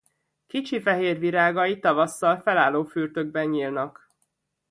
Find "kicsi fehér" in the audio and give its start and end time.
0.47-1.17